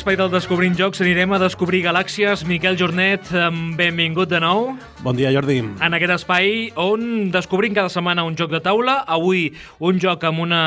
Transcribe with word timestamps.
l'espai 0.00 0.16
del 0.16 0.30
Descobrint 0.32 0.72
Jocs 0.78 1.02
anirem 1.04 1.34
a 1.36 1.38
descobrir 1.42 1.82
galàxies. 1.84 2.46
Miquel 2.48 2.78
Jornet, 2.80 3.26
benvingut 3.76 4.30
de 4.30 4.38
nou. 4.40 4.70
Bon 5.04 5.18
dia, 5.18 5.28
Jordi. 5.34 5.58
En 5.60 5.96
aquest 5.98 6.14
espai 6.14 6.70
on 6.80 7.28
descobrim 7.34 7.76
cada 7.76 7.92
setmana 7.92 8.24
un 8.24 8.38
joc 8.38 8.48
de 8.48 8.62
taula. 8.64 9.02
Avui 9.04 9.50
un 9.76 10.00
joc 10.00 10.24
amb 10.24 10.40
una 10.46 10.62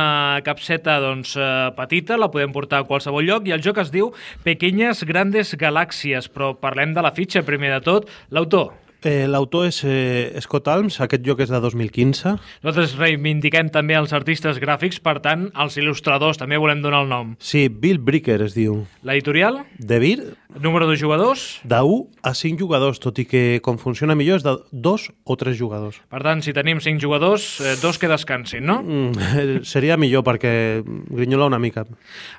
capseta 0.46 1.00
doncs, 1.02 1.34
eh, 1.34 1.74
petita, 1.74 2.20
la 2.22 2.30
podem 2.30 2.54
portar 2.54 2.84
a 2.84 2.86
qualsevol 2.86 3.26
lloc, 3.26 3.50
i 3.50 3.58
el 3.58 3.66
joc 3.66 3.82
es 3.82 3.90
diu 3.90 4.14
Pequeñas 4.46 5.02
Grandes 5.02 5.58
Galàxies, 5.58 6.30
però 6.30 6.54
parlem 6.54 6.94
de 6.94 7.02
la 7.02 7.16
fitxa 7.18 7.42
primer 7.42 7.74
de 7.74 7.82
tot. 7.82 8.10
L'autor. 8.30 8.83
Eh, 9.04 9.26
L'autor 9.28 9.68
és 9.68 9.82
eh, 9.84 10.40
Scott 10.44 10.70
Alms, 10.72 11.00
aquest 11.04 11.26
joc 11.28 11.42
és 11.44 11.52
de 11.52 11.60
2015. 11.60 12.36
Nosaltres 12.64 12.96
reivindiquem 13.00 13.68
també 13.74 13.98
els 14.00 14.14
artistes 14.16 14.60
gràfics, 14.64 15.02
per 15.04 15.18
tant, 15.24 15.50
els 15.60 15.76
il·lustradors, 15.82 16.40
també 16.40 16.60
volem 16.62 16.82
donar 16.84 17.04
el 17.04 17.12
nom. 17.12 17.34
Sí, 17.44 17.68
Bill 17.68 18.00
Bricker 18.00 18.40
es 18.46 18.56
diu. 18.56 18.84
L'editorial? 19.04 19.64
De 19.78 20.00
Vir. 20.00 20.18
Número 20.64 20.88
de 20.88 20.96
jugadors? 21.00 21.60
De 21.68 21.82
1 21.82 22.22
a 22.24 22.34
5 22.38 22.62
jugadors, 22.62 23.02
tot 23.04 23.20
i 23.20 23.26
que 23.26 23.60
com 23.66 23.80
funciona 23.82 24.16
millor 24.16 24.40
és 24.40 24.46
de 24.46 24.54
2 24.72 25.08
o 25.26 25.38
3 25.40 25.58
jugadors. 25.58 26.00
Per 26.14 26.22
tant, 26.24 26.44
si 26.46 26.54
tenim 26.56 26.80
5 26.80 27.02
jugadors, 27.02 27.48
eh, 27.60 27.76
dos 27.82 28.00
que 28.00 28.08
descansin, 28.12 28.64
no? 28.70 28.80
Mm, 28.84 29.64
seria 29.74 29.98
millor 29.98 30.24
perquè 30.24 30.84
grinyola 30.86 31.50
una 31.52 31.60
mica. 31.60 31.84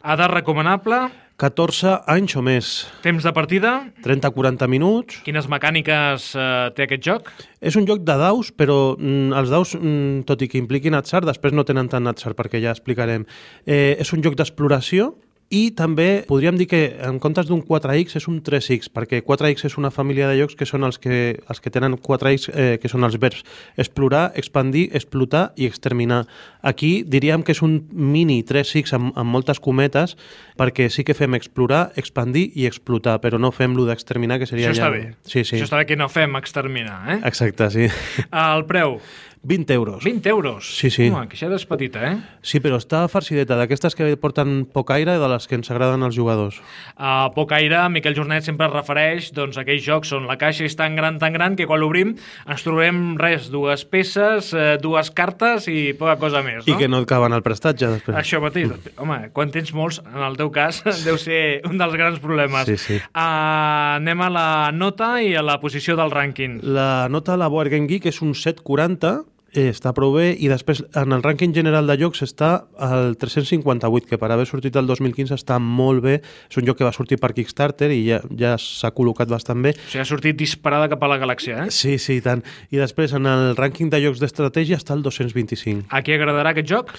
Edat 0.01 0.31
recomanable? 0.31 1.03
14 1.35 2.05
anys 2.07 2.37
o 2.39 2.43
més. 2.47 2.69
Temps 3.03 3.25
de 3.27 3.33
partida? 3.35 3.73
30-40 4.05 4.69
minuts. 4.71 5.17
Quines 5.27 5.49
mecàniques 5.51 6.29
eh, 6.39 6.47
té 6.77 6.87
aquest 6.87 7.03
joc? 7.03 7.31
És 7.59 7.75
un 7.81 7.89
joc 7.89 8.05
de 8.07 8.15
daus, 8.21 8.53
però 8.55 8.95
mm, 8.95 9.35
els 9.41 9.51
daus, 9.51 9.75
mm, 9.75 10.23
tot 10.29 10.45
i 10.47 10.49
que 10.51 10.61
impliquin 10.61 10.95
atzar, 10.95 11.25
després 11.27 11.57
no 11.57 11.67
tenen 11.67 11.91
tant 11.91 12.07
atzar, 12.07 12.37
perquè 12.39 12.63
ja 12.63 12.75
explicarem. 12.77 13.27
Eh, 13.67 13.97
és 13.99 14.15
un 14.15 14.23
joc 14.23 14.39
d'exploració, 14.39 15.11
i 15.55 15.71
també 15.77 16.25
podríem 16.27 16.57
dir 16.59 16.67
que 16.71 16.81
en 17.07 17.21
comptes 17.23 17.47
d'un 17.47 17.63
4X 17.63 18.19
és 18.19 18.27
un 18.31 18.41
3X, 18.45 18.91
perquè 18.95 19.21
4X 19.23 19.69
és 19.69 19.77
una 19.79 19.93
família 19.95 20.27
de 20.31 20.39
llocs 20.41 20.57
que 20.59 20.67
són 20.67 20.87
els 20.87 20.99
que, 20.99 21.37
els 21.39 21.63
que 21.63 21.71
tenen 21.75 21.95
4X, 21.95 22.49
eh, 22.51 22.77
que 22.83 22.91
són 22.91 23.07
els 23.07 23.19
verbs 23.23 23.45
explorar, 23.79 24.25
expandir, 24.41 24.89
explotar 24.93 25.45
i 25.57 25.69
exterminar. 25.71 26.25
Aquí 26.63 27.05
diríem 27.07 27.45
que 27.47 27.55
és 27.55 27.63
un 27.63 27.77
mini 27.93 28.41
3X 28.47 28.97
amb, 28.99 29.13
amb 29.15 29.31
moltes 29.31 29.63
cometes, 29.63 30.17
perquè 30.59 30.89
sí 30.91 31.07
que 31.07 31.15
fem 31.15 31.39
explorar, 31.39 31.87
expandir 32.01 32.49
i 32.59 32.67
explotar, 32.71 33.21
però 33.23 33.39
no 33.39 33.53
fem 33.55 33.77
lo 33.79 33.87
d'exterminar, 33.87 34.41
que 34.43 34.51
seria 34.51 34.73
Això 34.73 34.81
està 34.81 34.91
ja... 34.91 34.97
bé. 34.97 35.05
Sí, 35.23 35.45
sí. 35.45 35.59
Això 35.59 35.69
està 35.71 35.83
bé 35.83 35.87
que 35.93 36.01
no 36.01 36.11
fem 36.11 36.35
exterminar, 36.41 36.99
eh? 37.15 37.21
Exacte, 37.31 37.71
sí. 37.75 37.87
El 38.31 38.67
preu? 38.71 38.99
20 39.45 39.75
euros. 39.75 40.05
20 40.05 40.29
euros? 40.29 40.77
Sí, 40.79 40.91
sí. 40.91 41.09
Home, 41.11 41.29
que 41.29 41.37
això 41.37 41.51
és 41.53 41.67
petita, 41.69 42.01
eh? 42.09 42.15
Sí, 42.41 42.61
però 42.65 42.79
està 42.81 43.03
farcideta, 43.13 43.59
d'aquestes 43.61 43.95
que 43.97 44.09
porten 44.21 44.65
poc 44.73 44.91
aire 44.97 45.19
i 45.19 45.21
de 45.21 45.29
les 45.29 45.47
que 45.47 45.59
ens 45.59 45.69
agraden 45.71 46.03
als 46.03 46.17
jugadors. 46.17 46.61
A 46.97 47.29
poc 47.37 47.53
aire, 47.53 47.83
Miquel 47.93 48.17
Jornet 48.17 48.47
sempre 48.47 48.71
es 48.71 48.73
refereix 48.73 49.31
doncs, 49.37 49.59
a 49.59 49.65
aquells 49.67 49.85
jocs 49.85 50.15
on 50.17 50.25
la 50.31 50.39
caixa 50.41 50.65
és 50.65 50.77
tan 50.79 50.97
gran, 50.97 51.19
tan 51.21 51.37
gran, 51.37 51.59
que 51.61 51.69
quan 51.69 51.83
l'obrim 51.83 52.15
ens 52.49 52.65
trobem 52.65 53.19
res, 53.21 53.51
dues 53.53 53.85
peces, 53.85 54.53
eh, 54.57 54.79
dues 54.81 55.13
cartes 55.13 55.69
i 55.69 55.93
poca 55.99 56.17
cosa 56.23 56.41
més, 56.47 56.65
no? 56.65 56.73
I 56.73 56.81
que 56.81 56.89
no 56.89 57.03
et 57.05 57.09
caben 57.11 57.37
al 57.37 57.45
prestatge, 57.45 57.91
després. 57.99 58.17
Això 58.17 58.41
mateix. 58.41 58.73
Home, 59.03 59.21
quan 59.37 59.53
tens 59.53 59.75
molts, 59.77 60.01
en 60.09 60.25
el 60.25 60.41
teu 60.41 60.49
cas, 60.55 60.81
deu 61.07 61.21
ser 61.21 61.61
un 61.69 61.77
dels 61.81 61.99
grans 62.01 62.17
problemes. 62.25 62.65
Sí, 62.71 62.81
sí. 62.81 62.99
Uh, 63.13 64.01
anem 64.01 64.25
a 64.25 64.33
la 64.33 64.49
nota 64.73 65.19
i 65.21 65.35
a 65.37 65.45
la 65.45 65.61
posició 65.61 65.99
del 66.01 66.13
rànquing. 66.15 66.63
La 66.65 67.11
nota 67.13 67.37
de 67.37 67.45
la 67.45 67.53
Board 67.53 67.73
Game 67.75 67.91
Geek 67.91 68.09
és 68.09 68.23
un 68.25 68.33
740, 68.33 69.34
eh, 69.55 69.71
està 69.71 69.95
prou 69.97 70.13
bé, 70.17 70.33
i 70.35 70.51
després 70.51 70.83
en 70.99 71.15
el 71.17 71.23
rànquing 71.25 71.55
general 71.57 71.89
de 71.89 71.97
jocs 72.01 72.25
està 72.27 72.51
al 72.83 73.17
358, 73.21 74.09
que 74.11 74.19
per 74.21 74.31
haver 74.35 74.47
sortit 74.51 74.77
el 74.77 74.89
2015 74.91 75.37
està 75.39 75.59
molt 75.63 76.05
bé. 76.05 76.19
És 76.51 76.59
un 76.61 76.67
joc 76.69 76.81
que 76.81 76.87
va 76.87 76.93
sortir 76.95 77.19
per 77.23 77.33
Kickstarter 77.37 77.91
i 77.95 78.03
ja, 78.09 78.21
ja 78.39 78.55
s'ha 78.61 78.93
col·locat 78.97 79.31
bastant 79.31 79.63
bé. 79.65 79.75
O 79.75 79.87
sigui, 79.87 80.03
ha 80.03 80.09
sortit 80.09 80.39
disparada 80.39 80.91
cap 80.93 81.03
a 81.07 81.11
la 81.11 81.19
galàxia, 81.23 81.65
eh? 81.65 81.75
Sí, 81.75 81.97
sí, 82.03 82.19
i 82.21 82.25
tant. 82.25 82.45
I 82.75 82.83
després 82.83 83.15
en 83.17 83.29
el 83.31 83.55
rànquing 83.59 83.93
de 83.93 84.03
jocs 84.05 84.23
d'estratègia 84.23 84.81
està 84.81 84.97
el 84.99 85.05
225. 85.07 85.89
A 85.95 86.03
qui 86.05 86.17
agradarà 86.17 86.55
aquest 86.55 86.71
joc? 86.71 86.95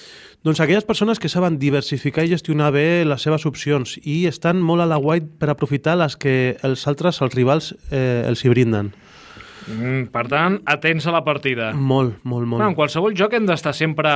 Doncs 0.46 0.60
aquelles 0.62 0.86
persones 0.86 1.18
que 1.18 1.30
saben 1.32 1.58
diversificar 1.58 2.24
i 2.24 2.30
gestionar 2.30 2.70
bé 2.74 3.04
les 3.06 3.22
seves 3.22 3.46
opcions 3.48 3.96
i 4.04 4.24
estan 4.30 4.60
molt 4.62 4.84
a 4.84 4.86
la 4.88 5.00
guai 5.02 5.24
per 5.24 5.50
aprofitar 5.50 5.96
les 5.98 6.14
que 6.16 6.56
els 6.66 6.86
altres, 6.86 7.20
els 7.24 7.34
rivals, 7.34 7.72
eh, 7.90 8.22
els 8.28 8.44
hi 8.44 8.52
brinden. 8.52 8.92
Mm, 9.66 10.10
per 10.14 10.26
tant, 10.30 10.60
atents 10.70 11.06
a 11.06 11.14
la 11.14 11.22
partida. 11.26 11.72
Molt, 11.74 12.20
molt, 12.22 12.46
molt. 12.46 12.60
Bueno, 12.60 12.70
en 12.70 12.78
qualsevol 12.78 13.16
joc 13.18 13.34
hem 13.36 13.48
d'estar 13.48 13.74
sempre, 13.74 14.12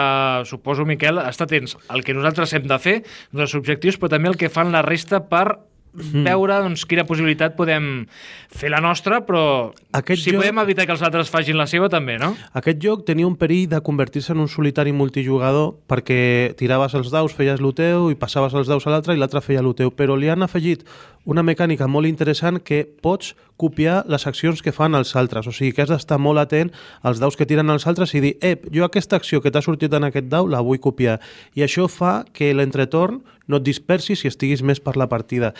suposo, 0.48 0.86
Miquel, 0.88 1.18
estar 1.24 1.48
atents 1.48 1.76
al 1.88 2.04
que 2.06 2.14
nosaltres 2.14 2.54
hem 2.54 2.68
de 2.70 2.78
fer, 2.82 2.96
dels 3.34 3.56
objectius, 3.58 3.98
però 3.98 4.12
també 4.14 4.30
el 4.30 4.38
que 4.40 4.52
fan 4.52 4.70
la 4.74 4.84
resta 4.86 5.24
per 5.30 5.58
mm. 5.92 6.24
veure 6.26 6.58
doncs, 6.64 6.84
quina 6.88 7.04
possibilitat 7.08 7.56
podem 7.58 8.06
fer 8.50 8.70
la 8.72 8.80
nostra, 8.82 9.20
però 9.26 9.72
Aquest 9.96 10.24
si 10.24 10.32
joc- 10.32 10.42
podem 10.42 10.58
evitar 10.62 10.86
que 10.86 10.94
els 10.96 11.02
altres 11.02 11.30
facin 11.30 11.58
la 11.58 11.66
seva, 11.70 11.88
també, 11.92 12.18
no? 12.18 12.32
Aquest 12.58 12.80
joc 12.82 13.04
tenia 13.06 13.28
un 13.28 13.36
perill 13.36 13.68
de 13.70 13.80
convertir-se 13.84 14.32
en 14.32 14.44
un 14.44 14.48
solitari 14.48 14.92
multijugador 14.92 15.74
perquè 15.90 16.54
tiraves 16.58 16.94
els 16.94 17.10
daus, 17.10 17.34
feies 17.34 17.60
lo 17.60 17.72
teu 17.76 18.10
i 18.10 18.18
passaves 18.18 18.54
els 18.54 18.68
daus 18.70 18.86
a 18.86 18.94
l'altre 18.94 19.14
i 19.14 19.20
l'altre 19.20 19.42
feia 19.44 19.62
lo 19.62 19.74
teu, 19.74 19.90
però 19.90 20.16
li 20.16 20.30
han 20.30 20.42
afegit 20.46 20.84
una 21.28 21.42
mecànica 21.44 21.86
molt 21.86 22.08
interessant 22.08 22.62
que 22.64 22.86
pots 23.02 23.34
copiar 23.60 24.06
les 24.08 24.24
accions 24.26 24.62
que 24.64 24.72
fan 24.72 24.96
els 24.96 25.12
altres, 25.20 25.46
o 25.46 25.52
sigui 25.52 25.74
que 25.76 25.82
has 25.84 25.90
d'estar 25.92 26.16
molt 26.18 26.40
atent 26.40 26.70
als 27.04 27.20
daus 27.20 27.36
que 27.36 27.44
tiren 27.44 27.68
els 27.68 27.84
altres 27.86 28.14
i 28.16 28.22
dir, 28.24 28.36
ep, 28.40 28.64
jo 28.72 28.86
aquesta 28.86 29.18
acció 29.20 29.42
que 29.44 29.52
t'ha 29.52 29.60
sortit 29.60 29.92
en 29.92 30.08
aquest 30.08 30.30
dau 30.32 30.48
la 30.48 30.62
vull 30.64 30.80
copiar. 30.80 31.18
I 31.54 31.66
això 31.66 31.88
fa 31.92 32.24
que 32.32 32.54
l'entretorn 32.56 33.20
no 33.50 33.60
et 33.60 33.66
dispersis 33.66 34.24
i 34.24 34.30
estiguis 34.30 34.62
més 34.62 34.80
per 34.80 34.96
la 34.96 35.08
partida. 35.10 35.54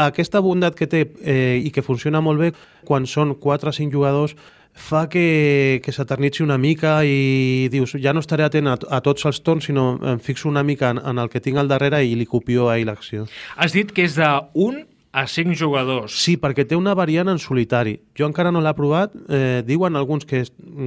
Aquesta 0.00 0.40
bondat 0.42 0.74
que 0.74 0.88
té 0.90 1.04
eh, 1.22 1.60
i 1.62 1.70
que 1.70 1.84
funciona 1.86 2.22
molt 2.24 2.40
bé 2.40 2.52
quan 2.86 3.06
són 3.06 3.36
4 3.38 3.70
o 3.70 3.74
5 3.74 3.94
jugadors 3.94 4.34
fa 4.74 5.08
que, 5.08 5.80
que 5.84 5.92
s'eternitzi 5.94 6.42
una 6.42 6.58
mica 6.58 6.96
i 7.06 7.68
dius, 7.70 7.94
ja 8.02 8.12
no 8.12 8.22
estaré 8.24 8.42
atent 8.42 8.66
a, 8.66 8.74
a 8.74 8.98
tots 9.06 9.22
els 9.30 9.38
torns, 9.46 9.68
sinó 9.70 9.94
em 10.02 10.18
fixo 10.18 10.48
una 10.50 10.64
mica 10.66 10.90
en, 10.90 10.98
en 10.98 11.22
el 11.22 11.30
que 11.30 11.40
tinc 11.40 11.62
al 11.62 11.70
darrere 11.70 12.02
i 12.02 12.16
li 12.18 12.26
copio 12.26 12.66
ahir 12.72 12.88
l'acció. 12.88 13.28
Has 13.54 13.76
dit 13.76 13.94
que 13.94 14.02
és 14.08 14.18
de 14.18 14.30
1 14.52 14.82
a 15.14 15.28
5 15.30 15.54
jugadors. 15.54 16.10
Sí, 16.18 16.34
perquè 16.42 16.64
té 16.66 16.74
una 16.74 16.90
variant 16.98 17.28
en 17.30 17.38
solitari. 17.38 18.00
Jo 18.18 18.26
encara 18.26 18.50
no 18.50 18.58
l'he 18.64 18.72
provat. 18.74 19.12
Eh, 19.30 19.62
diuen 19.64 19.94
alguns 19.94 20.26
que, 20.26 20.40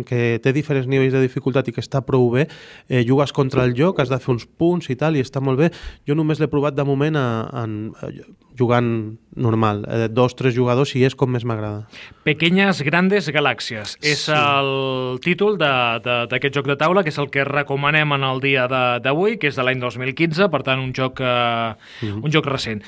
que 0.05 0.19
té 0.43 0.51
diferents 0.51 0.89
nivells 0.91 1.13
de 1.15 1.21
dificultat 1.23 1.69
i 1.69 1.71
que 1.71 1.79
està 1.79 2.01
prou 2.03 2.27
bé. 2.33 2.43
Eh, 2.89 3.05
jugues 3.07 3.31
contra 3.31 3.63
el 3.63 3.71
joc, 3.77 4.01
has 4.03 4.11
de 4.11 4.19
fer 4.19 4.33
uns 4.35 4.43
punts 4.45 4.89
i 4.91 4.97
tal, 4.99 5.15
i 5.15 5.23
està 5.23 5.39
molt 5.39 5.57
bé. 5.63 5.71
Jo 6.05 6.13
només 6.19 6.41
l'he 6.43 6.49
provat 6.51 6.75
de 6.75 6.83
moment 6.83 7.15
a, 7.15 7.25
en, 7.63 7.77
a, 8.03 8.11
jugant 8.59 8.91
normal. 9.37 9.85
Eh, 9.87 10.09
dos, 10.11 10.35
tres 10.35 10.53
jugadors, 10.59 10.91
i 10.99 11.05
és 11.07 11.15
com 11.15 11.31
més 11.31 11.45
m'agrada. 11.47 11.87
Pequeñas 12.27 12.81
Grandes 12.83 13.29
Galàxies. 13.31 13.95
Sí. 14.01 14.11
És 14.11 14.27
el 14.33 15.19
títol 15.23 15.55
de- 15.57 16.01
de- 16.03 16.25
d'aquest 16.27 16.53
joc 16.59 16.67
de 16.67 16.75
taula, 16.75 17.03
que 17.03 17.09
és 17.15 17.17
el 17.17 17.29
que 17.31 17.45
recomanem 17.47 18.11
en 18.11 18.23
el 18.23 18.41
dia 18.41 18.67
d'avui, 18.67 19.37
que 19.39 19.47
és 19.47 19.55
de 19.55 19.63
l'any 19.63 19.79
2015, 19.79 20.49
per 20.51 20.63
tant, 20.63 20.79
un 20.83 20.91
joc, 20.91 21.21
eh, 21.21 21.75
Mhm. 22.01 22.23
un 22.25 22.31
joc 22.31 22.45
recent. 22.45 22.83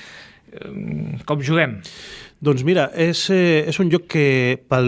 Com 1.27 1.43
juguem? 1.45 1.77
Doncs 2.39 2.63
mira, 2.63 2.87
és, 2.95 3.25
eh, 3.35 3.67
és 3.67 3.79
un 3.83 3.89
joc 3.91 4.05
que 4.13 4.61
pel 4.71 4.87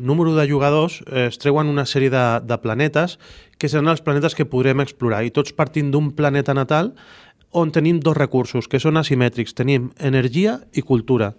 número 0.00 0.32
de 0.36 0.46
jugadors 0.48 1.02
eh, 1.04 1.26
es 1.28 1.36
treuen 1.36 1.68
una 1.68 1.84
sèrie 1.84 2.08
de, 2.08 2.24
de 2.48 2.56
planetes 2.62 3.18
que 3.60 3.68
seran 3.68 3.92
els 3.92 4.00
planetes 4.00 4.34
que 4.38 4.48
podrem 4.48 4.80
explorar 4.80 5.24
i 5.26 5.34
tots 5.34 5.52
partint 5.52 5.90
d'un 5.92 6.12
planeta 6.16 6.54
natal 6.56 6.94
on 7.52 7.72
tenim 7.72 8.00
dos 8.00 8.16
recursos 8.16 8.68
que 8.68 8.80
són 8.80 8.96
asimètrics. 9.00 9.54
Tenim 9.56 9.90
energia 9.98 10.58
i 10.72 10.84
cultura. 10.84 11.34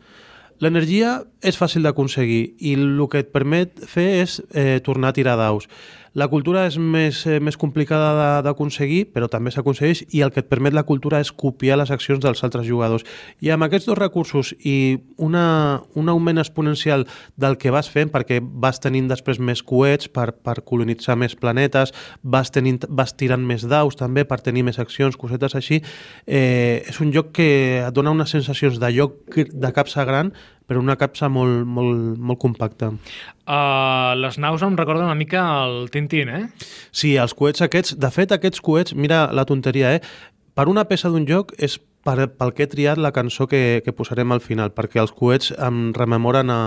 L'energia 0.60 1.22
és 1.40 1.56
fàcil 1.56 1.86
d'aconseguir 1.88 2.42
i 2.60 2.74
el 2.76 3.00
que 3.08 3.22
et 3.24 3.32
permet 3.32 3.80
fer 3.88 4.10
és 4.26 4.42
eh, 4.52 4.82
tornar 4.84 5.14
a 5.14 5.16
tirar 5.16 5.38
daus. 5.40 5.70
La 6.18 6.28
cultura 6.28 6.66
és 6.66 6.76
més, 6.82 7.22
eh, 7.30 7.38
més 7.40 7.56
complicada 7.56 8.42
d'aconseguir, 8.42 9.12
però 9.14 9.30
també 9.30 9.52
s'aconsegueix, 9.54 10.02
i 10.10 10.24
el 10.26 10.32
que 10.34 10.42
et 10.42 10.50
permet 10.50 10.74
la 10.74 10.84
cultura 10.84 11.20
és 11.22 11.32
copiar 11.32 11.78
les 11.78 11.92
accions 11.92 12.20
dels 12.20 12.44
altres 12.44 12.66
jugadors. 12.66 13.06
I 13.42 13.52
amb 13.54 13.64
aquests 13.64 13.86
dos 13.86 13.98
recursos 13.98 14.54
i 14.66 14.98
una, 15.18 15.84
un 15.94 16.10
augment 16.10 16.40
exponencial 16.42 17.06
del 17.38 17.58
que 17.58 17.72
vas 17.72 17.90
fent, 17.90 18.10
perquè 18.10 18.42
vas 18.42 18.82
tenint 18.82 19.08
després 19.08 19.40
més 19.40 19.62
coets 19.62 20.10
per, 20.10 20.32
per 20.34 20.64
colonitzar 20.66 21.16
més 21.16 21.36
planetes, 21.36 21.94
vas, 22.24 22.50
tenint, 22.50 22.82
vas 22.90 23.14
tirant 23.14 23.46
més 23.46 23.68
daus 23.70 23.96
també 23.96 24.26
per 24.26 24.42
tenir 24.42 24.66
més 24.66 24.80
accions, 24.80 25.16
cosetes 25.16 25.56
així, 25.56 25.84
eh, 26.26 26.84
és 26.90 27.00
un 27.00 27.14
joc 27.14 27.32
que 27.38 27.50
et 27.86 27.94
dona 27.94 28.12
unes 28.12 28.34
sensacions 28.34 28.82
de 28.82 28.92
lloc 28.98 29.38
de 29.38 29.72
capsa 29.72 30.04
gran, 30.10 30.34
però 30.70 30.82
una 30.84 30.98
capsa 31.02 31.30
molt, 31.34 31.66
molt, 31.66 32.18
molt 32.22 32.40
compacta. 32.42 32.92
Uh, 33.50 34.14
les 34.22 34.38
naus 34.38 34.62
em 34.66 34.78
recorden 34.78 35.08
una 35.10 35.18
mica 35.18 35.42
el 35.66 35.90
Tintín, 35.90 36.30
eh? 36.30 36.44
Sí, 36.92 37.16
els 37.18 37.34
coets 37.34 37.66
aquests... 37.66 37.98
De 37.98 38.12
fet, 38.14 38.36
aquests 38.36 38.62
coets, 38.62 38.94
mira 38.94 39.26
la 39.34 39.48
tonteria, 39.50 39.96
eh? 39.98 40.04
Per 40.54 40.68
una 40.70 40.86
peça 40.86 41.10
d'un 41.10 41.26
joc 41.26 41.56
és 41.58 41.80
per, 42.06 42.30
pel 42.38 42.54
que 42.54 42.66
he 42.66 42.70
triat 42.70 43.02
la 43.02 43.14
cançó 43.16 43.48
que, 43.50 43.82
que 43.86 43.96
posarem 43.96 44.32
al 44.32 44.44
final, 44.46 44.74
perquè 44.76 45.02
els 45.02 45.14
coets 45.16 45.54
em 45.58 45.90
rememoren 45.98 46.54
a, 46.54 46.62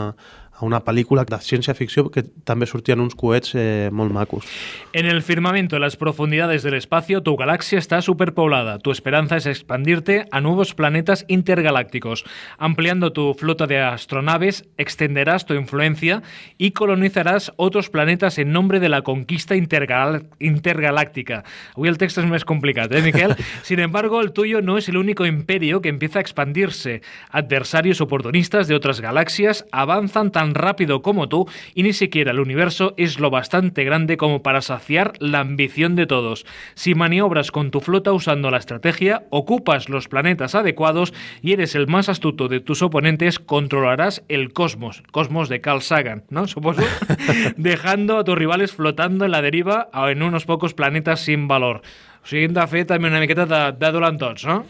a 0.54 0.64
una 0.64 0.82
pel·lícula 0.84 1.24
de 1.24 1.38
ciència-ficció 1.42 2.10
que 2.12 2.22
també 2.46 2.66
sortien 2.68 3.00
uns 3.00 3.16
coets 3.18 3.54
eh, 3.56 3.90
molt 3.92 4.12
macos. 4.12 4.46
En 4.92 5.06
el 5.06 5.22
firmamento 5.22 5.76
de 5.76 5.80
las 5.80 5.96
profundidades 5.96 6.62
del 6.62 6.74
espacio, 6.74 7.22
tu 7.22 7.36
galaxia 7.36 7.78
está 7.78 8.02
superpoblada. 8.02 8.78
Tu 8.78 8.90
esperanza 8.90 9.36
es 9.36 9.46
expandirte 9.46 10.26
a 10.30 10.40
nuevos 10.40 10.74
planetas 10.74 11.24
intergalácticos. 11.28 12.24
Ampliando 12.58 13.12
tu 13.12 13.34
flota 13.34 13.66
de 13.66 13.80
astronaves, 13.80 14.64
extenderás 14.76 15.46
tu 15.46 15.54
influencia 15.54 16.22
y 16.58 16.72
colonizarás 16.72 17.52
otros 17.56 17.90
planetas 17.90 18.38
en 18.38 18.52
nombre 18.52 18.80
de 18.80 18.88
la 18.88 19.02
conquista 19.02 19.56
intergal 19.56 20.26
intergaláctica. 20.38 21.44
Hoy 21.74 21.88
el 21.88 21.98
texto 21.98 22.20
es 22.20 22.26
más 22.26 22.44
complicado, 22.44 22.96
¿eh, 22.96 23.02
Miquel? 23.02 23.36
Sin 23.62 23.80
embargo, 23.80 24.20
el 24.20 24.32
tuyo 24.32 24.62
no 24.62 24.78
es 24.78 24.88
el 24.88 24.96
único 24.96 25.26
imperio 25.26 25.80
que 25.80 25.88
empieza 25.88 26.18
a 26.18 26.22
expandirse. 26.22 27.02
Adversarios 27.30 28.00
oportunistas 28.00 28.68
de 28.68 28.74
otras 28.74 29.00
galaxias 29.00 29.66
avanzan 29.72 30.30
tan 30.30 30.51
rápido 30.54 31.02
como 31.02 31.28
tú 31.28 31.48
y 31.74 31.82
ni 31.82 31.92
siquiera 31.92 32.32
el 32.32 32.40
universo 32.40 32.94
es 32.96 33.18
lo 33.18 33.30
bastante 33.30 33.84
grande 33.84 34.16
como 34.16 34.42
para 34.42 34.62
saciar 34.62 35.12
la 35.18 35.40
ambición 35.40 35.96
de 35.96 36.06
todos. 36.06 36.46
Si 36.74 36.94
maniobras 36.94 37.50
con 37.50 37.70
tu 37.70 37.80
flota 37.80 38.12
usando 38.12 38.50
la 38.50 38.58
estrategia, 38.58 39.24
ocupas 39.30 39.88
los 39.88 40.08
planetas 40.08 40.54
adecuados 40.54 41.14
y 41.40 41.52
eres 41.52 41.74
el 41.74 41.86
más 41.86 42.08
astuto 42.08 42.48
de 42.48 42.60
tus 42.60 42.82
oponentes, 42.82 43.38
controlarás 43.38 44.24
el 44.28 44.52
cosmos. 44.52 45.02
Cosmos 45.12 45.48
de 45.48 45.60
Carl 45.60 45.82
Sagan, 45.82 46.24
¿no? 46.30 46.46
Supongo. 46.46 46.82
Dejando 47.56 48.18
a 48.18 48.24
tus 48.24 48.36
rivales 48.36 48.72
flotando 48.72 49.24
en 49.24 49.30
la 49.30 49.42
deriva 49.42 49.88
o 49.92 50.08
en 50.08 50.22
unos 50.22 50.44
pocos 50.44 50.74
planetas 50.74 51.20
sin 51.20 51.48
valor. 51.48 51.82
O 52.22 52.28
sigui, 52.30 52.46
hem 52.46 52.54
de 52.54 52.66
fer 52.70 52.84
també 52.86 53.10
una 53.10 53.20
miqueta 53.22 53.48
de, 53.50 53.60
de 53.78 53.92
dolant 53.94 54.18
tots, 54.20 54.46
no? 54.46 54.62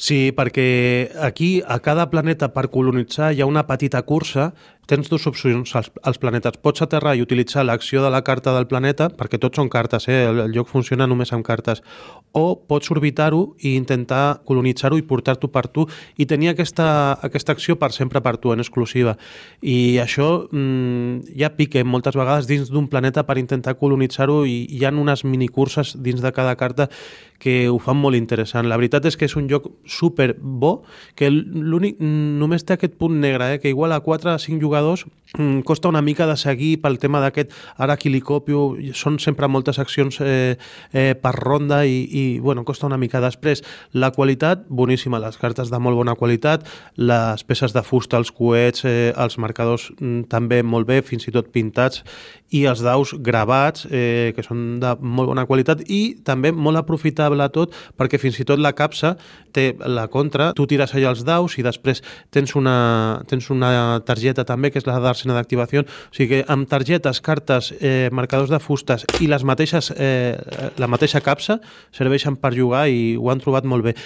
Sí, 0.00 0.32
perquè 0.32 1.12
aquí 1.20 1.60
a 1.60 1.76
cada 1.84 2.08
planeta 2.10 2.48
per 2.54 2.70
colonitzar 2.72 3.34
hi 3.34 3.42
ha 3.44 3.48
una 3.48 3.66
petita 3.68 4.00
cursa 4.08 4.50
tens 4.90 5.10
dues 5.10 5.26
opcions 5.28 5.74
als, 5.76 5.90
als 6.02 6.18
planetes. 6.18 6.56
Pots 6.64 6.82
aterrar 6.82 7.12
i 7.14 7.22
utilitzar 7.22 7.62
l'acció 7.66 8.02
de 8.02 8.10
la 8.10 8.22
carta 8.26 8.54
del 8.56 8.66
planeta, 8.66 9.06
perquè 9.14 9.38
tots 9.38 9.60
són 9.60 9.68
cartes, 9.70 10.08
eh? 10.10 10.24
el, 10.26 10.40
el 10.46 10.54
lloc 10.56 10.70
funciona 10.72 11.06
només 11.06 11.30
amb 11.36 11.46
cartes, 11.46 11.82
o 12.34 12.56
pots 12.70 12.90
orbitar-ho 12.94 13.42
i 13.66 13.74
intentar 13.78 14.40
colonitzar-ho 14.46 14.98
i 14.98 15.04
portar-t'ho 15.06 15.50
per 15.52 15.66
tu 15.70 15.84
i 16.18 16.26
tenir 16.30 16.52
aquesta, 16.52 16.88
aquesta 17.26 17.54
acció 17.54 17.76
per 17.78 17.92
sempre 17.94 18.22
per 18.24 18.36
tu, 18.38 18.54
en 18.54 18.62
exclusiva. 18.64 19.16
I 19.62 20.00
això 20.02 20.30
mmm, 20.48 21.36
ja 21.38 21.52
pique 21.54 21.84
moltes 21.84 22.18
vegades 22.18 22.48
dins 22.50 22.72
d'un 22.72 22.88
planeta 22.90 23.26
per 23.28 23.38
intentar 23.38 23.76
colonitzar-ho 23.78 24.42
i 24.48 24.64
hi 24.70 24.82
ha 24.84 24.94
unes 24.94 25.22
minicurses 25.28 25.94
dins 26.02 26.24
de 26.24 26.32
cada 26.34 26.56
carta 26.56 26.79
que 27.40 27.68
ho 27.72 27.78
fan 27.80 27.96
molt 27.96 28.14
interessant. 28.14 28.68
La 28.68 28.76
veritat 28.78 29.08
és 29.08 29.16
que 29.16 29.26
és 29.26 29.34
un 29.34 29.48
joc 29.50 29.66
super 29.88 30.34
bo, 30.38 30.82
que 31.18 31.30
l'únic 31.32 31.98
només 31.98 32.62
té 32.68 32.76
aquest 32.76 32.98
punt 33.00 33.16
negre, 33.18 33.54
eh? 33.54 33.58
que 33.58 33.72
igual 33.72 33.96
a 33.96 34.02
4 34.04 34.36
o 34.36 34.38
5 34.38 34.60
jugadors 34.60 35.06
mm, 35.38 35.64
costa 35.64 35.88
una 35.88 36.02
mica 36.04 36.28
de 36.28 36.36
seguir 36.36 36.76
pel 36.84 37.00
tema 37.00 37.22
d'aquest 37.24 37.56
ara 37.80 37.96
qui 37.96 38.12
li 38.12 38.20
copio, 38.20 38.76
són 38.92 39.16
sempre 39.18 39.48
moltes 39.48 39.80
accions 39.80 40.20
eh, 40.20 40.58
eh, 40.92 41.14
per 41.16 41.32
ronda 41.40 41.80
i, 41.88 42.04
i 42.04 42.24
bueno, 42.44 42.66
costa 42.68 42.86
una 42.86 43.00
mica. 43.00 43.24
Després, 43.24 43.64
la 43.96 44.12
qualitat, 44.12 44.68
boníssima, 44.68 45.18
les 45.24 45.40
cartes 45.40 45.72
de 45.72 45.80
molt 45.80 45.96
bona 45.96 46.14
qualitat, 46.20 46.68
les 47.00 47.44
peces 47.48 47.72
de 47.72 47.82
fusta, 47.82 48.20
els 48.20 48.30
coets, 48.36 48.84
eh, 48.84 49.14
els 49.16 49.40
marcadors 49.40 49.88
mm, 49.96 50.28
també 50.28 50.60
molt 50.62 50.92
bé, 50.92 51.00
fins 51.00 51.24
i 51.24 51.32
tot 51.32 51.48
pintats, 51.48 52.04
i 52.50 52.64
els 52.66 52.82
daus 52.82 53.14
gravats, 53.22 53.86
eh, 53.90 54.32
que 54.34 54.42
són 54.44 54.80
de 54.82 54.92
molt 55.00 55.30
bona 55.30 55.46
qualitat, 55.46 55.84
i 55.88 56.18
també 56.26 56.50
molt 56.52 56.69
aprofitable 56.78 57.48
tot, 57.54 57.74
perquè 57.98 58.20
fins 58.20 58.38
i 58.40 58.46
tot 58.46 58.60
la 58.60 58.72
capsa 58.76 59.16
té 59.52 59.74
la 59.86 60.06
contra, 60.12 60.50
tu 60.54 60.66
tires 60.70 60.94
allà 60.94 61.10
els 61.10 61.24
daus 61.26 61.56
i 61.58 61.64
després 61.66 62.02
tens 62.30 62.54
una, 62.58 63.22
tens 63.30 63.50
una 63.50 64.00
targeta 64.06 64.44
també, 64.46 64.70
que 64.70 64.78
és 64.78 64.86
la 64.86 64.98
d'Arsena 65.02 65.34
d'activació, 65.34 65.82
o 65.82 66.14
sigui 66.14 66.30
que 66.30 66.44
amb 66.52 66.68
targetes, 66.70 67.20
cartes, 67.24 67.72
eh, 67.80 68.08
marcadors 68.12 68.50
de 68.52 68.60
fustes 68.62 69.06
i 69.20 69.26
les 69.30 69.44
mateixes, 69.44 69.92
eh, 69.96 70.36
la 70.78 70.90
mateixa 70.90 71.22
capsa 71.24 71.60
serveixen 71.96 72.36
per 72.36 72.54
jugar 72.54 72.86
i 72.88 73.16
ho 73.18 73.30
han 73.32 73.42
trobat 73.42 73.66
molt 73.66 73.90
bé 73.90 73.96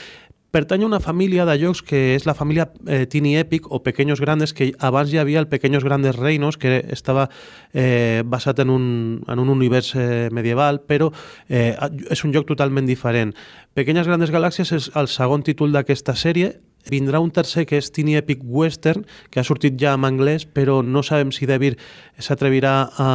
pertany 0.54 0.84
a 0.84 0.86
una 0.86 1.00
família 1.02 1.42
de 1.48 1.56
jocs 1.58 1.80
que 1.82 2.14
és 2.14 2.28
la 2.28 2.34
família 2.38 2.68
eh, 2.86 3.08
Tiny 3.10 3.32
Epic 3.40 3.66
o 3.74 3.82
Pequeños 3.82 4.20
Grandes, 4.22 4.52
que 4.54 4.70
abans 4.78 5.10
hi 5.10 5.18
havia 5.18 5.40
el 5.42 5.48
Pequeños 5.50 5.82
Grandes 5.82 6.14
Reinos, 6.14 6.56
que 6.56 6.76
estava 6.94 7.26
eh, 7.72 8.22
basat 8.24 8.62
en 8.62 8.70
un, 8.70 8.84
en 9.26 9.42
un 9.42 9.50
univers 9.50 9.96
eh, 9.98 10.28
medieval, 10.30 10.78
però 10.86 11.10
eh, 11.48 11.74
és 12.06 12.22
un 12.22 12.30
joc 12.30 12.46
totalment 12.46 12.86
diferent. 12.86 13.34
Pequeñas 13.74 14.06
Grandes 14.06 14.30
Galàxies 14.30 14.70
és 14.78 14.86
el 14.94 15.10
segon 15.10 15.42
títol 15.42 15.74
d'aquesta 15.74 16.14
sèrie, 16.14 16.52
vindrà 16.86 17.18
un 17.18 17.34
tercer 17.34 17.66
que 17.66 17.80
és 17.82 17.90
Tiny 17.90 18.14
Epic 18.20 18.46
Western, 18.46 19.02
que 19.34 19.42
ha 19.42 19.46
sortit 19.48 19.74
ja 19.80 19.96
en 19.98 20.06
anglès, 20.06 20.46
però 20.46 20.84
no 20.86 21.02
sabem 21.02 21.34
si 21.34 21.50
Devir 21.50 21.74
s'atrevirà 22.22 22.76
a, 22.94 23.10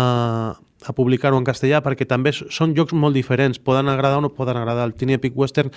a 0.59 0.97
publicar-ho 0.97 1.39
en 1.39 1.47
castellà, 1.47 1.79
perquè 1.87 2.03
també 2.03 2.35
són 2.35 2.75
jocs 2.75 2.91
molt 2.91 3.15
diferents, 3.15 3.63
poden 3.63 3.87
agradar 3.87 4.19
o 4.19 4.27
no 4.27 4.35
poden 4.35 4.59
agradar. 4.59 4.91
El 4.91 4.97
Tiny 4.99 5.15
Epic 5.21 5.39
Western 5.39 5.71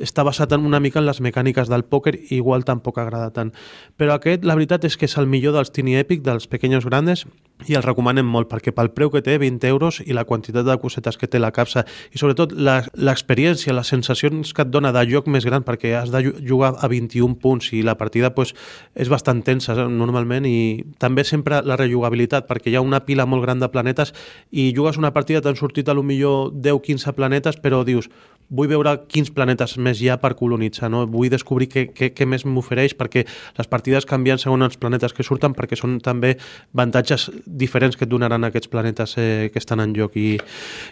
està 0.00 0.24
basat 0.26 0.52
en 0.52 0.66
una 0.66 0.80
mica 0.80 0.98
en 0.98 1.06
les 1.06 1.20
mecàniques 1.20 1.70
del 1.70 1.84
pòquer 1.84 2.16
i 2.18 2.38
igual 2.40 2.64
tampoc 2.64 2.98
agrada 2.98 3.30
tant. 3.34 3.52
Però 3.96 4.16
aquest, 4.16 4.44
la 4.44 4.56
veritat 4.58 4.84
és 4.84 4.96
que 4.96 5.06
és 5.06 5.16
el 5.20 5.28
millor 5.30 5.54
dels 5.54 5.70
Tiny 5.70 5.96
Epic, 6.00 6.22
dels 6.24 6.48
Pequeños 6.50 6.86
Grandes, 6.86 7.26
i 7.70 7.76
el 7.78 7.84
recomanem 7.84 8.26
molt 8.26 8.48
perquè 8.50 8.74
pel 8.74 8.90
preu 8.92 9.12
que 9.12 9.22
té, 9.24 9.36
20 9.38 9.68
euros, 9.70 10.00
i 10.04 10.12
la 10.12 10.26
quantitat 10.28 10.66
de 10.66 10.76
cosetes 10.82 11.16
que 11.16 11.28
té 11.30 11.38
la 11.38 11.52
capsa, 11.54 11.84
i 12.12 12.18
sobretot 12.20 12.52
l'experiència, 12.52 13.72
les 13.72 13.88
sensacions 13.88 14.52
que 14.52 14.64
et 14.66 14.72
dona 14.72 14.92
de 14.92 15.04
joc 15.08 15.30
més 15.30 15.46
gran, 15.46 15.64
perquè 15.64 15.94
has 15.96 16.10
de 16.12 16.24
jugar 16.44 16.74
a 16.74 16.90
21 16.90 17.38
punts 17.40 17.70
i 17.72 17.84
la 17.86 17.96
partida 18.00 18.34
pues, 18.34 18.52
és 18.94 19.08
bastant 19.08 19.44
tensa 19.46 19.76
normalment, 19.88 20.44
i 20.44 20.84
també 20.98 21.24
sempre 21.24 21.62
la 21.64 21.78
rejugabilitat, 21.80 22.48
perquè 22.50 22.72
hi 22.72 22.76
ha 22.76 22.84
una 22.84 23.04
pila 23.06 23.24
molt 23.24 23.46
gran 23.46 23.62
de 23.62 23.70
planetes 23.70 24.12
i 24.50 24.72
jugues 24.76 24.98
una 25.00 25.14
partida, 25.14 25.40
t'han 25.40 25.56
sortit 25.56 25.88
a 25.88 25.96
lo 25.96 26.02
millor 26.02 26.52
10-15 26.52 27.14
planetes, 27.14 27.60
però 27.62 27.84
dius, 27.86 28.10
vull 28.48 28.68
veure 28.68 28.96
quins 29.08 29.30
planetes 29.34 29.76
més 29.78 30.00
hi 30.02 30.10
ha 30.12 30.18
per 30.22 30.34
colonitzar, 30.38 30.90
no? 30.92 31.04
vull 31.10 31.30
descobrir 31.32 31.68
què, 31.72 31.86
què, 31.94 32.10
què 32.14 32.26
més 32.28 32.44
m'ofereix, 32.44 32.94
perquè 32.98 33.24
les 33.58 33.70
partides 33.70 34.06
canvien 34.08 34.40
segons 34.40 34.66
els 34.66 34.78
planetes 34.80 35.14
que 35.16 35.26
surten, 35.26 35.54
perquè 35.56 35.78
són 35.78 35.98
també 36.04 36.34
avantatges 36.74 37.30
diferents 37.46 37.96
que 37.96 38.06
et 38.06 38.12
donaran 38.12 38.44
aquests 38.44 38.70
planetes 38.72 39.16
eh, 39.18 39.50
que 39.52 39.62
estan 39.62 39.82
en 39.84 39.94
joc. 39.96 40.16
I 40.16 40.36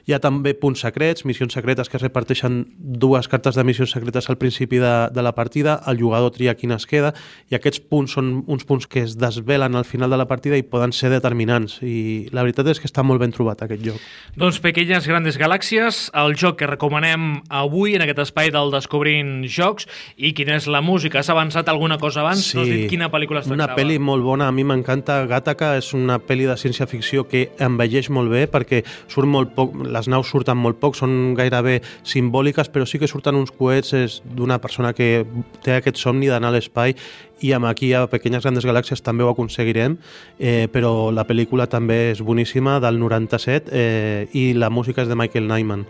hi 0.08 0.16
ha 0.16 0.20
també 0.22 0.54
punts 0.58 0.84
secrets, 0.84 1.26
missions 1.28 1.54
secretes 1.54 1.90
que 1.90 1.98
es 1.98 2.04
reparteixen 2.04 2.62
dues 2.78 3.28
cartes 3.28 3.58
de 3.58 3.64
missions 3.66 3.92
secretes 3.92 4.30
al 4.30 4.38
principi 4.40 4.80
de, 4.82 4.94
de 5.12 5.22
la 5.22 5.34
partida, 5.36 5.80
el 5.86 6.00
jugador 6.00 6.32
tria 6.34 6.56
quina 6.58 6.78
es 6.80 6.86
queda, 6.88 7.12
i 7.50 7.58
aquests 7.58 7.82
punts 7.90 8.16
són 8.16 8.32
uns 8.50 8.66
punts 8.68 8.88
que 8.90 9.04
es 9.06 9.16
desvelen 9.20 9.76
al 9.76 9.86
final 9.88 10.10
de 10.10 10.18
la 10.20 10.28
partida 10.30 10.58
i 10.58 10.64
poden 10.66 10.94
ser 10.96 11.12
determinants. 11.12 11.78
I 11.82 12.28
la 12.32 12.44
veritat 12.46 12.72
és 12.72 12.80
que 12.80 12.88
està 12.90 13.04
molt 13.06 13.22
ben 13.22 13.34
trobat 13.34 13.64
aquest 13.64 13.84
joc. 13.84 14.02
Doncs 14.38 14.60
Pequeñas 14.64 15.06
Grandes 15.08 15.38
Galàxies, 15.40 16.06
el 16.18 16.36
joc 16.38 16.60
que 16.62 16.70
recomanem 16.70 17.41
avui 17.48 17.96
en 17.96 18.04
aquest 18.04 18.22
espai 18.26 18.50
del 18.54 18.70
Descobrint 18.74 19.46
Jocs 19.50 19.88
i 20.16 20.32
quina 20.36 20.56
és 20.60 20.68
la 20.70 20.82
música. 20.84 21.20
Has 21.20 21.30
avançat 21.32 21.68
alguna 21.68 21.98
cosa 21.98 22.22
abans? 22.22 22.44
Sí, 22.50 22.56
no 22.56 22.64
has 22.64 22.70
dit 22.70 22.88
quina 22.90 23.10
pel·lícula 23.12 23.42
es 23.42 23.50
Una 23.52 23.70
pel·li 23.76 23.98
molt 24.02 24.24
bona, 24.26 24.48
a 24.48 24.54
mi 24.54 24.64
m'encanta. 24.68 25.20
Gataca 25.30 25.74
és 25.80 25.92
una 25.96 26.18
pel·li 26.22 26.46
de 26.50 26.56
ciència-ficció 26.58 27.26
que 27.28 27.48
envelleix 27.62 28.10
molt 28.10 28.32
bé 28.32 28.46
perquè 28.50 28.82
surt 29.06 29.28
molt 29.28 29.54
poc, 29.56 29.74
les 29.86 30.08
naus 30.12 30.30
surten 30.32 30.58
molt 30.58 30.80
poc, 30.82 30.96
són 30.98 31.34
gairebé 31.38 31.80
simbòliques, 32.02 32.70
però 32.72 32.86
sí 32.88 33.00
que 33.02 33.10
surten 33.10 33.38
uns 33.38 33.52
coets 33.54 34.22
d'una 34.24 34.60
persona 34.62 34.92
que 34.96 35.24
té 35.62 35.76
aquest 35.78 36.00
somni 36.00 36.30
d'anar 36.30 36.52
a 36.52 36.56
l'espai 36.56 36.96
i 37.42 37.52
amb 37.52 37.66
aquí 37.66 37.92
a 37.92 38.06
Pequeñas 38.06 38.44
Grandes 38.46 38.66
Galàxies 38.66 39.02
també 39.02 39.24
ho 39.24 39.32
aconseguirem, 39.32 39.98
eh, 40.38 40.68
però 40.72 41.10
la 41.10 41.26
pel·lícula 41.26 41.66
també 41.66 42.12
és 42.12 42.22
boníssima, 42.22 42.78
del 42.80 43.00
97, 43.02 43.70
eh, 43.72 44.28
i 44.32 44.52
la 44.54 44.70
música 44.70 45.02
és 45.02 45.10
de 45.10 45.18
Michael 45.18 45.50
Nyman. 45.50 45.84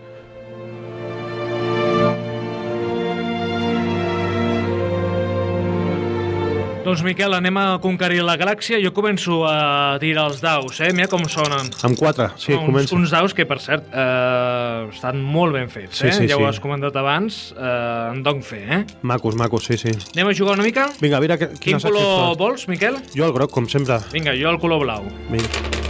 Doncs 6.83 7.03
Miquel, 7.07 7.31
anem 7.37 7.55
a 7.61 7.65
conquerir 7.79 8.25
la 8.27 8.35
galàxia. 8.41 8.81
Jo 8.83 8.91
començo 8.95 9.43
a 9.47 9.99
tirar 10.03 10.25
els 10.33 10.41
daus, 10.43 10.81
eh? 10.83 10.89
Mira 10.97 11.07
com 11.13 11.23
sonen. 11.31 11.69
Amb 11.87 11.99
quatre, 11.99 12.27
sí, 12.43 12.57
uns, 12.57 12.65
comença. 12.67 12.97
Uns 12.97 13.13
daus 13.15 13.35
que, 13.39 13.47
per 13.47 13.61
cert, 13.63 13.87
eh, 13.95 14.89
estan 14.91 15.21
molt 15.23 15.55
ben 15.55 15.71
fets, 15.71 16.01
Sí, 16.03 16.09
eh? 16.09 16.13
sí, 16.17 16.27
ja 16.27 16.35
sí. 16.35 16.43
ho 16.43 16.49
has 16.49 16.59
comentat 16.61 16.97
abans, 16.99 17.53
eh, 17.55 18.11
en 18.17 18.25
doc 18.27 18.43
fe, 18.43 18.65
eh? 18.67 18.81
Macos, 19.03 19.37
macos, 19.39 19.65
sí, 19.71 19.79
sí. 19.79 19.95
Anem 20.17 20.33
a 20.33 20.35
jugar 20.35 20.59
una 20.59 20.67
mica? 20.67 20.89
Vinga, 21.01 21.21
mira 21.23 21.39
que, 21.39 21.53
Quin 21.61 21.79
color 21.79 22.35
vols, 22.37 22.67
Miquel? 22.69 22.99
Jo 23.15 23.31
el 23.31 23.33
groc, 23.33 23.53
com 23.55 23.69
sempre. 23.71 24.01
Vinga, 24.11 24.35
jo 24.35 24.51
el 24.51 24.59
color 24.59 24.83
blau. 24.83 25.07
Vinga. 25.31 25.82